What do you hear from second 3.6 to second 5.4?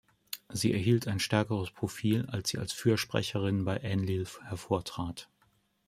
bei Enlil hervortrat.